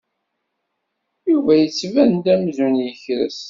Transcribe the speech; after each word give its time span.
Yuba 1.31 1.53
yettban-d 1.57 2.25
amzun 2.33 2.73
yekres. 2.85 3.39